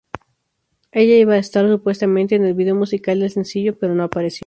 Ella 0.91 1.15
iba 1.15 1.35
a 1.35 1.37
estar 1.37 1.69
supuestamente 1.69 2.33
en 2.33 2.43
el 2.43 2.55
video 2.55 2.73
musical 2.73 3.19
del 3.19 3.29
sencillo, 3.29 3.77
pero 3.77 3.93
no 3.93 4.01
apareció. 4.01 4.39